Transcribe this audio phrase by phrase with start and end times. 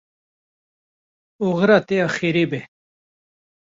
[1.47, 2.59] Oxira te ya xêrê be.